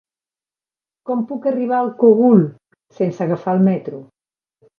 [1.09, 2.41] Com puc arribar al Cogul
[3.01, 4.03] sense agafar el metro?